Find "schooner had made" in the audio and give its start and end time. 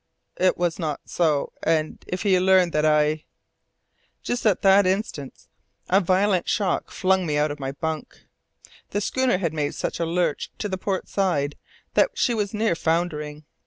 8.99-9.75